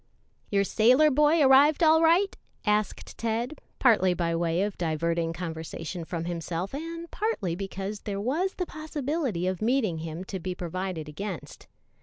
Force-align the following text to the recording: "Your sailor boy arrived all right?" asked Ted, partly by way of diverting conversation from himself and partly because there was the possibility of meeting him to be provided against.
"Your 0.49 0.63
sailor 0.63 1.11
boy 1.11 1.43
arrived 1.43 1.83
all 1.83 2.01
right?" 2.01 2.35
asked 2.65 3.19
Ted, 3.19 3.61
partly 3.77 4.15
by 4.15 4.35
way 4.35 4.63
of 4.63 4.75
diverting 4.79 5.31
conversation 5.31 6.05
from 6.05 6.25
himself 6.25 6.73
and 6.73 7.11
partly 7.11 7.55
because 7.55 7.99
there 7.99 8.19
was 8.19 8.55
the 8.55 8.65
possibility 8.65 9.45
of 9.45 9.61
meeting 9.61 9.99
him 9.99 10.23
to 10.23 10.39
be 10.39 10.55
provided 10.55 11.07
against. 11.07 11.67